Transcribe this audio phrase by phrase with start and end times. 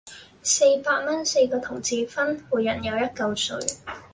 [0.41, 3.55] 四百蚊四個同志分，每人有一舊水